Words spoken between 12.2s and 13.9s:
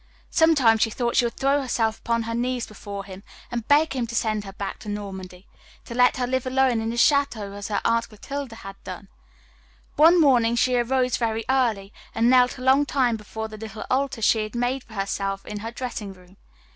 knelt a long time before the little